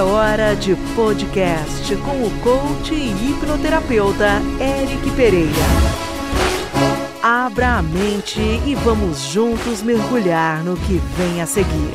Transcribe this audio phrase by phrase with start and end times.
[0.00, 5.50] É hora de podcast com o coach e hipnoterapeuta Eric Pereira.
[7.22, 11.92] Abra a mente e vamos juntos mergulhar no que vem a seguir.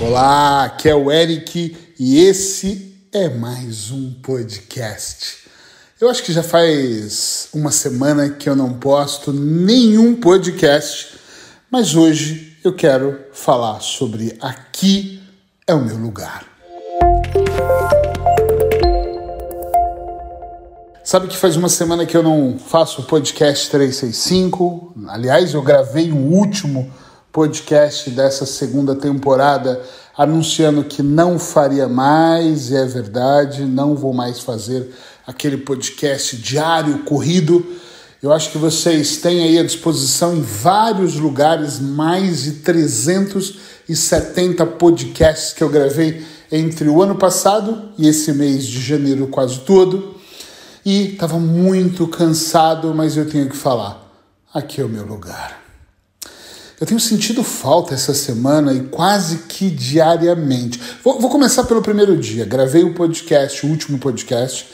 [0.00, 5.40] Olá, aqui é o Eric e esse é mais um podcast.
[6.00, 11.18] Eu acho que já faz uma semana que eu não posto nenhum podcast,
[11.70, 15.19] mas hoje eu quero falar sobre aqui
[15.70, 16.44] é o meu lugar.
[21.04, 24.94] Sabe que faz uma semana que eu não faço o podcast 365?
[25.06, 26.92] Aliás, eu gravei o último
[27.30, 29.80] podcast dessa segunda temporada
[30.16, 34.92] anunciando que não faria mais, e é verdade, não vou mais fazer
[35.24, 37.64] aquele podcast diário corrido.
[38.22, 45.54] Eu acho que vocês têm aí à disposição em vários lugares mais de 370 podcasts
[45.54, 50.16] que eu gravei entre o ano passado e esse mês de janeiro quase todo.
[50.84, 54.06] E estava muito cansado, mas eu tenho que falar.
[54.52, 55.58] Aqui é o meu lugar.
[56.78, 60.78] Eu tenho sentido falta essa semana e quase que diariamente.
[61.02, 62.44] Vou, vou, começar pelo primeiro dia.
[62.44, 64.68] Gravei o podcast, o último podcast,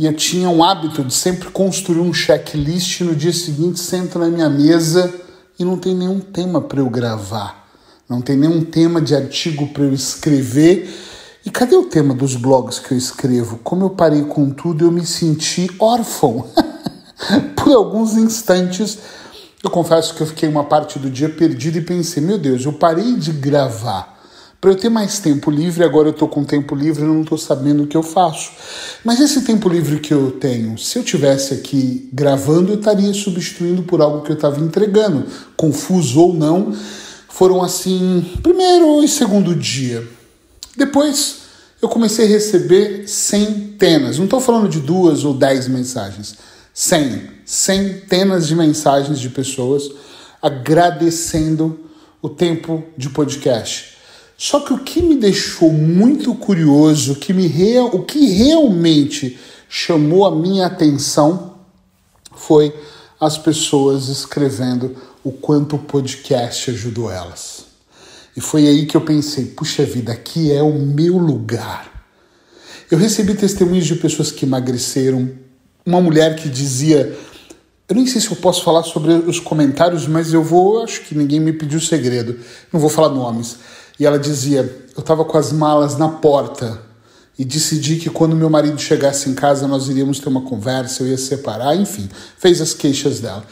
[0.00, 4.28] e eu tinha um hábito de sempre construir um checklist no dia seguinte, sento na
[4.28, 5.12] minha mesa
[5.58, 7.68] e não tem nenhum tema para eu gravar.
[8.08, 10.88] Não tem nenhum tema de artigo para eu escrever.
[11.44, 13.60] E cadê o tema dos blogs que eu escrevo?
[13.62, 16.46] Como eu parei com tudo, eu me senti órfão.
[17.54, 18.96] Por alguns instantes
[19.62, 22.72] eu confesso que eu fiquei uma parte do dia perdido e pensei, meu Deus, eu
[22.72, 24.18] parei de gravar
[24.60, 27.38] para eu ter mais tempo livre, agora eu estou com tempo livre e não estou
[27.38, 28.52] sabendo o que eu faço.
[29.02, 33.82] Mas esse tempo livre que eu tenho, se eu tivesse aqui gravando, eu estaria substituindo
[33.82, 35.24] por algo que eu estava entregando,
[35.56, 36.76] confuso ou não.
[37.28, 40.06] Foram assim, primeiro e segundo dia.
[40.76, 41.36] Depois
[41.80, 46.34] eu comecei a receber centenas, não estou falando de duas ou dez mensagens,
[46.74, 49.90] cem centenas de mensagens de pessoas
[50.42, 51.80] agradecendo
[52.20, 53.99] o tempo de podcast.
[54.42, 59.38] Só que o que me deixou muito curioso, o que, me real, o que realmente
[59.68, 61.56] chamou a minha atenção
[62.34, 62.74] foi
[63.20, 67.66] as pessoas escrevendo o quanto o podcast ajudou elas.
[68.34, 72.06] E foi aí que eu pensei: puxa vida, aqui é o meu lugar.
[72.90, 75.30] Eu recebi testemunhos de pessoas que emagreceram,
[75.84, 77.14] uma mulher que dizia
[77.90, 80.80] eu nem sei se eu posso falar sobre os comentários, mas eu vou.
[80.80, 82.38] Acho que ninguém me pediu segredo.
[82.72, 83.58] Não vou falar nomes.
[84.00, 84.60] E ela dizia:
[84.96, 86.80] Eu estava com as malas na porta
[87.38, 91.08] e decidi que quando meu marido chegasse em casa nós iríamos ter uma conversa, eu
[91.08, 93.44] ia separar, enfim, fez as queixas dela.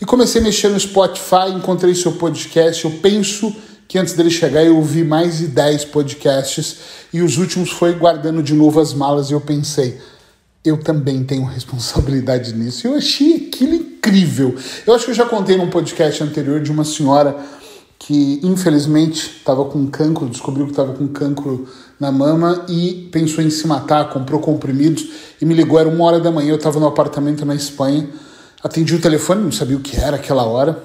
[0.00, 2.84] E comecei a mexer no Spotify, encontrei seu podcast.
[2.84, 3.54] Eu penso
[3.86, 6.78] que antes dele chegar eu ouvi mais de 10 podcasts
[7.12, 10.00] e os últimos foi guardando de novo as malas e eu pensei
[10.64, 12.86] eu também tenho responsabilidade nisso.
[12.86, 14.54] Eu achei aquilo incrível.
[14.86, 17.36] Eu acho que eu já contei num podcast anterior de uma senhora
[18.04, 21.68] que infelizmente estava com cancro, descobriu que estava com cancro
[22.00, 25.08] na mama e pensou em se matar, comprou comprimidos
[25.40, 25.78] e me ligou.
[25.78, 28.08] Era uma hora da manhã, eu estava no apartamento na Espanha,
[28.60, 30.82] atendi o telefone, não sabia o que era aquela hora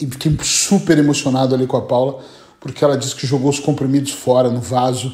[0.00, 2.20] e fiquei super emocionado ali com a Paula
[2.58, 5.12] porque ela disse que jogou os comprimidos fora no vaso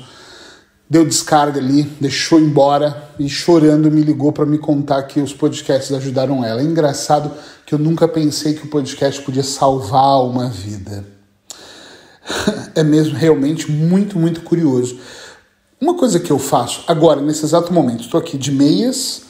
[0.90, 5.92] deu descarga ali, deixou embora e chorando me ligou para me contar que os podcasts
[5.92, 6.60] ajudaram ela.
[6.60, 7.30] É engraçado
[7.64, 11.04] que eu nunca pensei que o podcast podia salvar uma vida.
[12.72, 14.96] É mesmo realmente muito, muito curioso.
[15.80, 19.22] Uma coisa que eu faço agora, nesse exato momento, estou aqui de meias,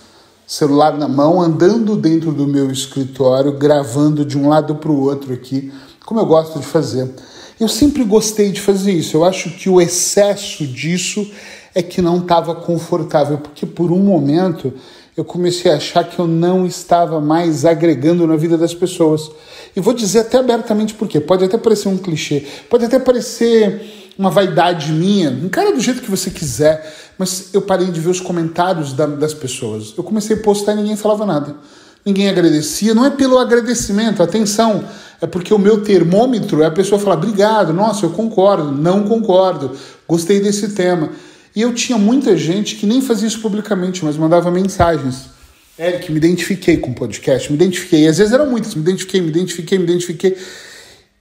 [0.47, 5.33] celular na mão, andando dentro do meu escritório, gravando de um lado para o outro
[5.33, 5.73] aqui,
[6.05, 7.11] como eu gosto de fazer.
[7.61, 9.19] Eu sempre gostei de fazer isso.
[9.19, 11.31] Eu acho que o excesso disso
[11.75, 14.73] é que não estava confortável, porque por um momento
[15.15, 19.31] eu comecei a achar que eu não estava mais agregando na vida das pessoas.
[19.77, 21.21] E vou dizer até abertamente por quê.
[21.21, 26.11] Pode até parecer um clichê, pode até parecer uma vaidade minha, encara do jeito que
[26.11, 29.93] você quiser, mas eu parei de ver os comentários da, das pessoas.
[29.97, 31.57] Eu comecei a postar e ninguém falava nada.
[32.05, 32.95] Ninguém agradecia.
[32.95, 34.85] Não é pelo agradecimento, atenção
[35.21, 39.77] é porque o meu termômetro é a pessoa falar obrigado, nossa, eu concordo, não concordo,
[40.09, 41.11] gostei desse tema.
[41.55, 45.29] E eu tinha muita gente que nem fazia isso publicamente, mas mandava mensagens.
[45.79, 48.05] Eric, me identifiquei com o podcast, me identifiquei.
[48.05, 50.37] E às vezes eram muitas, me identifiquei, me identifiquei, me identifiquei.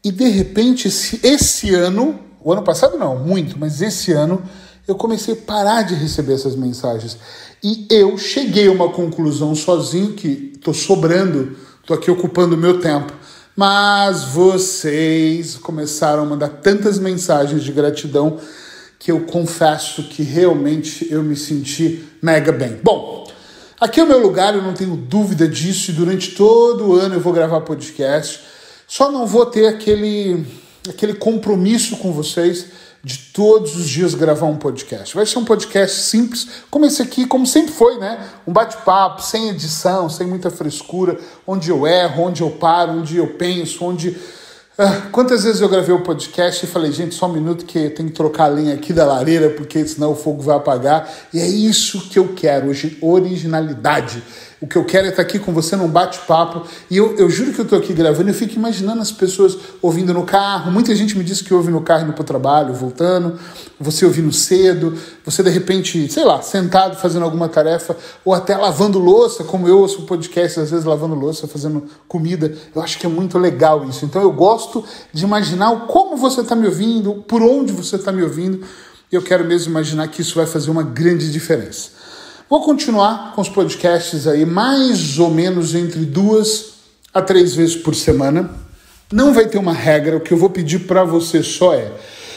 [0.04, 4.42] E de repente, esse, esse ano, o ano passado não, muito, mas esse ano,
[4.90, 7.18] eu comecei a parar de receber essas mensagens.
[7.64, 12.80] E eu cheguei a uma conclusão sozinho que estou sobrando, estou aqui ocupando o meu
[12.80, 13.14] tempo.
[13.56, 18.40] Mas vocês começaram a mandar tantas mensagens de gratidão
[18.98, 22.80] que eu confesso que realmente eu me senti mega bem.
[22.84, 23.28] Bom,
[23.80, 27.16] aqui é o meu lugar, eu não tenho dúvida disso, e durante todo o ano
[27.16, 28.42] eu vou gravar podcast.
[28.88, 30.46] Só não vou ter aquele,
[30.88, 32.68] aquele compromisso com vocês
[33.04, 35.16] de todos os dias gravar um podcast.
[35.16, 38.20] Vai ser um podcast simples, como esse aqui, como sempre foi, né?
[38.46, 41.18] Um bate-papo, sem edição, sem muita frescura,
[41.48, 44.18] onde eu erro, onde eu paro, onde eu penso, onde
[44.82, 48.08] ah, quantas vezes eu gravei o podcast e falei, gente, só um minuto que tem
[48.08, 51.14] que trocar a linha aqui da lareira, porque senão o fogo vai apagar.
[51.34, 54.24] E é isso que eu quero, hoje, originalidade.
[54.62, 56.68] O que eu quero é estar aqui com você num bate-papo.
[56.92, 60.14] E eu, eu juro que eu estou aqui gravando eu fico imaginando as pessoas ouvindo
[60.14, 60.70] no carro.
[60.70, 63.40] Muita gente me disse que ouve no carro indo para o trabalho, voltando.
[63.80, 64.94] Você ouvindo cedo.
[65.24, 67.96] Você, de repente, sei lá, sentado fazendo alguma tarefa.
[68.26, 72.54] Ou até lavando louça, como eu ouço podcast, às vezes lavando louça, fazendo comida.
[72.76, 74.04] Eu acho que é muito legal isso.
[74.04, 74.84] Então eu gosto
[75.14, 78.62] de imaginar como você está me ouvindo, por onde você está me ouvindo.
[79.10, 81.99] E eu quero mesmo imaginar que isso vai fazer uma grande diferença.
[82.50, 86.74] Vou continuar com os podcasts aí mais ou menos entre duas
[87.14, 88.50] a três vezes por semana.
[89.14, 91.92] Não vai ter uma regra, o que eu vou pedir para você só é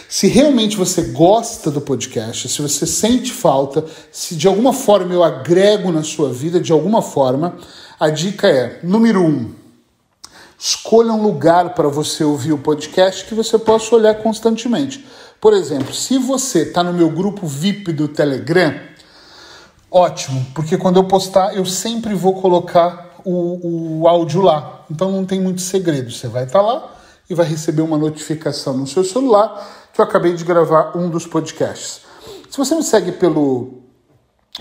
[0.07, 5.25] se realmente você gosta do podcast, se você sente falta, se de alguma forma eu
[5.25, 7.57] agrego na sua vida, de alguma forma,
[7.99, 9.51] a dica é: número um,
[10.59, 15.03] escolha um lugar para você ouvir o podcast que você possa olhar constantemente.
[15.41, 18.93] Por exemplo, se você está no meu grupo VIP do Telegram,
[19.95, 24.87] Ótimo, porque quando eu postar, eu sempre vou colocar o, o áudio lá.
[24.91, 26.11] Então não tem muito segredo.
[26.11, 26.95] Você vai estar tá lá
[27.29, 31.27] e vai receber uma notificação no seu celular que eu acabei de gravar um dos
[31.27, 32.01] podcasts.
[32.49, 33.83] Se você me segue pelo,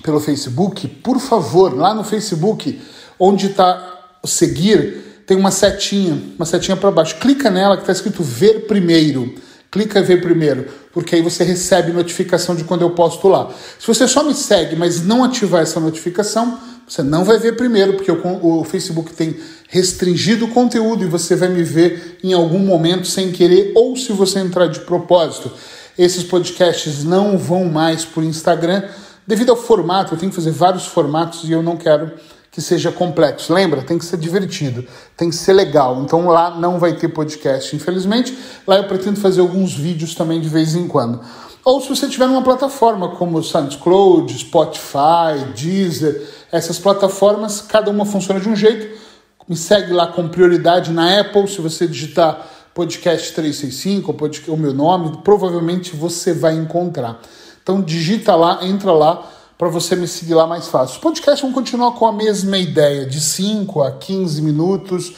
[0.03, 2.81] pelo Facebook, por favor, lá no Facebook,
[3.17, 7.15] onde está seguir, tem uma setinha, uma setinha para baixo.
[7.15, 9.33] Clica nela que está escrito ver primeiro
[9.71, 13.49] clica ver primeiro, porque aí você recebe notificação de quando eu posto lá.
[13.79, 17.93] Se você só me segue, mas não ativar essa notificação, você não vai ver primeiro,
[17.93, 19.37] porque o, o Facebook tem
[19.69, 24.11] restringido o conteúdo e você vai me ver em algum momento sem querer, ou se
[24.11, 25.49] você entrar de propósito.
[25.97, 28.83] Esses podcasts não vão mais por Instagram,
[29.25, 32.11] devido ao formato, eu tenho que fazer vários formatos e eu não quero
[32.51, 33.53] que seja complexo.
[33.53, 33.81] Lembra?
[33.81, 36.01] Tem que ser divertido, tem que ser legal.
[36.01, 38.37] Então lá não vai ter podcast, infelizmente.
[38.67, 41.21] Lá eu pretendo fazer alguns vídeos também de vez em quando.
[41.63, 48.39] Ou se você tiver numa plataforma como SoundCloud, Spotify, Deezer, essas plataformas, cada uma funciona
[48.39, 48.99] de um jeito.
[49.47, 51.47] Me segue lá com prioridade na Apple.
[51.47, 54.11] Se você digitar podcast 365
[54.47, 57.21] ou o meu nome, provavelmente você vai encontrar.
[57.61, 59.29] Então digita lá, entra lá
[59.61, 60.95] para você me seguir lá mais fácil.
[60.95, 65.13] Os podcasts vão continuar com a mesma ideia, de 5 a 15 minutos.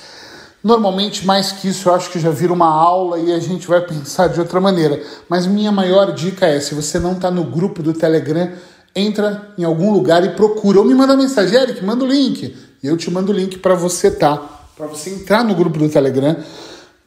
[0.62, 3.80] Normalmente, mais que isso, eu acho que já vira uma aula e a gente vai
[3.80, 5.02] pensar de outra maneira.
[5.30, 8.52] Mas minha maior dica é: se você não está no grupo do Telegram,
[8.94, 10.80] entra em algum lugar e procura.
[10.80, 12.54] Ou me manda mensagem, Eric, manda o link.
[12.84, 14.36] E eu te mando o link para você tá,
[14.76, 16.36] para você entrar no grupo do Telegram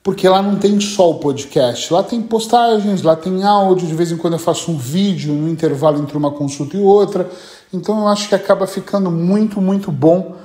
[0.06, 4.12] porque lá não tem só o podcast, lá tem postagens, lá tem áudio, de vez
[4.12, 7.28] em quando eu faço um vídeo no intervalo entre uma consulta e outra,
[7.74, 10.36] então eu acho que acaba ficando muito, muito bom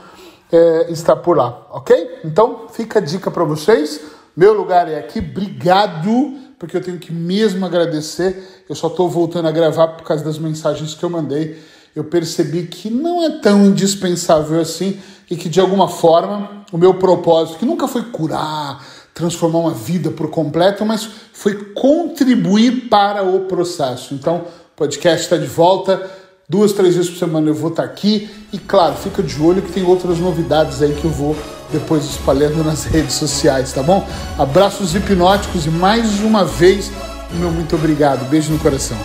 [0.52, 2.22] é, estar por lá, ok?
[2.26, 4.02] Então fica a dica para vocês,
[4.36, 9.48] meu lugar é aqui, obrigado, porque eu tenho que mesmo agradecer, eu só estou voltando
[9.48, 11.62] a gravar por causa das mensagens que eu mandei,
[11.96, 15.00] eu percebi que não é tão indispensável assim
[15.30, 18.84] e que de alguma forma o meu propósito, que nunca foi curar,
[19.22, 24.14] transformar uma vida por completo, mas foi contribuir para o processo.
[24.14, 26.10] Então, o podcast está de volta.
[26.50, 28.30] Duas, três vezes por semana eu vou estar tá aqui.
[28.52, 31.36] E claro, fica de olho que tem outras novidades aí que eu vou
[31.72, 34.06] depois espalhando nas redes sociais, tá bom?
[34.38, 36.92] Abraços hipnóticos e mais uma vez,
[37.34, 38.28] meu muito obrigado.
[38.30, 38.98] Beijo no coração.